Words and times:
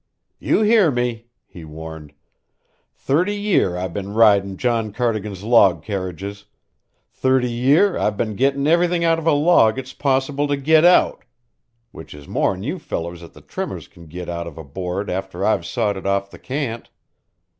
"You 0.39 0.63
hear 0.63 0.89
me," 0.89 1.27
he 1.45 1.63
warned. 1.63 2.13
"Thirty 2.95 3.35
year 3.35 3.77
I've 3.77 3.93
been 3.93 4.15
ridin' 4.15 4.57
John 4.57 4.91
Cardigan's 4.91 5.43
log 5.43 5.83
carriages; 5.83 6.45
thirty 7.13 7.51
year 7.51 7.95
I've 7.99 8.17
been 8.17 8.35
gettin' 8.35 8.65
everythin' 8.65 9.03
out 9.03 9.19
of 9.19 9.27
a 9.27 9.31
log 9.31 9.77
it's 9.77 9.93
possible 9.93 10.47
to 10.47 10.57
git 10.57 10.83
out, 10.85 11.23
which 11.91 12.15
is 12.15 12.27
more'n 12.27 12.63
you 12.63 12.79
fellers 12.79 13.21
at 13.21 13.33
the 13.33 13.41
trimmers 13.41 13.87
can 13.87 14.07
git 14.07 14.27
out 14.27 14.47
of 14.47 14.57
a 14.57 14.63
board 14.63 15.07
after 15.07 15.45
I've 15.45 15.67
sawed 15.67 15.97
it 15.97 16.07
off 16.07 16.31
the 16.31 16.39
cant. 16.39 16.89